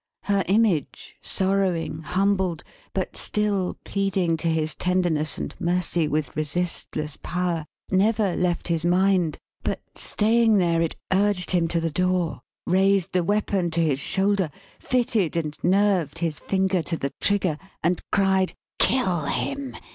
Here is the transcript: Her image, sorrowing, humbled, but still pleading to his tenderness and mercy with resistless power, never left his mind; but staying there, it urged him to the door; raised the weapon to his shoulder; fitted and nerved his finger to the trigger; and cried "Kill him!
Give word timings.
Her 0.23 0.43
image, 0.47 1.17
sorrowing, 1.21 1.99
humbled, 2.01 2.63
but 2.91 3.15
still 3.15 3.77
pleading 3.85 4.35
to 4.37 4.47
his 4.47 4.73
tenderness 4.73 5.37
and 5.37 5.53
mercy 5.59 6.07
with 6.07 6.35
resistless 6.35 7.17
power, 7.17 7.67
never 7.91 8.35
left 8.35 8.67
his 8.67 8.83
mind; 8.83 9.37
but 9.61 9.79
staying 9.93 10.57
there, 10.57 10.81
it 10.81 10.95
urged 11.13 11.51
him 11.51 11.67
to 11.67 11.79
the 11.79 11.91
door; 11.91 12.41
raised 12.65 13.13
the 13.13 13.23
weapon 13.23 13.69
to 13.69 13.79
his 13.81 13.99
shoulder; 13.99 14.49
fitted 14.79 15.37
and 15.37 15.55
nerved 15.61 16.17
his 16.17 16.39
finger 16.39 16.81
to 16.81 16.97
the 16.97 17.13
trigger; 17.21 17.59
and 17.83 18.01
cried 18.11 18.55
"Kill 18.79 19.25
him! 19.25 19.75